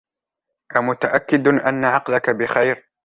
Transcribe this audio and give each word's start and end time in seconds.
أمتأكد 0.77 1.47
أن 1.47 1.85
عقلك 1.85 2.29
بخير؟! 2.29 2.83